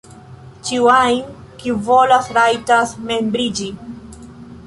[0.67, 1.19] Ĉiu ajn
[1.59, 3.71] kiu volas, rajtas membriĝi.